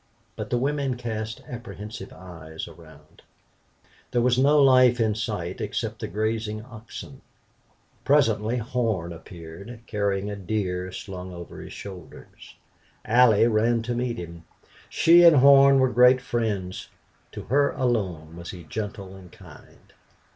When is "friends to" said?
16.19-17.43